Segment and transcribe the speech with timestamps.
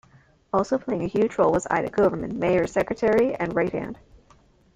[0.51, 3.99] Also playing a huge role was Ida Koverman, Mayer's secretary and "right hand".